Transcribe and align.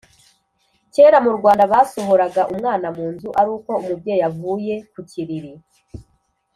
Kera 0.93 1.17
murwanda 1.25 1.63
basohoraga 1.73 2.41
umwana 2.53 2.87
munzu 2.97 3.29
aruko 3.41 3.69
umubyeyi 3.81 4.21
avuye 4.29 4.75
kukiriri 4.93 5.51